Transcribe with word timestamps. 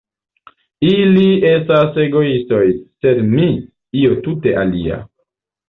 Ili 0.87 1.25
estas 1.49 1.99
egoistoj, 2.05 2.63
sed 3.05 3.23
mi-- 3.37 3.47
io 4.03 4.19
tute 4.29 4.59
alia! 4.67 5.03